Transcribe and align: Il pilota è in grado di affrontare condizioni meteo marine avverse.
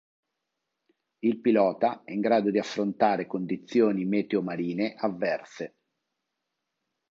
Il 1.19 1.41
pilota 1.41 2.01
è 2.03 2.11
in 2.11 2.21
grado 2.21 2.49
di 2.49 2.57
affrontare 2.57 3.27
condizioni 3.27 4.03
meteo 4.05 4.41
marine 4.41 4.95
avverse. 4.95 5.75